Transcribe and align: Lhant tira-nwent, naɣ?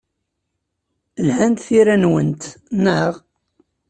Lhant 1.25 1.59
tira-nwent, 1.65 2.41
naɣ? 2.83 3.11